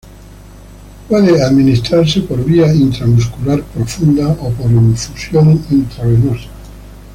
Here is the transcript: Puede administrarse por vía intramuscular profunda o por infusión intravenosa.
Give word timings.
Puede 1.07 1.43
administrarse 1.43 2.21
por 2.21 2.43
vía 2.43 2.73
intramuscular 2.73 3.61
profunda 3.61 4.29
o 4.29 4.49
por 4.49 4.71
infusión 4.71 5.63
intravenosa. 5.69 6.49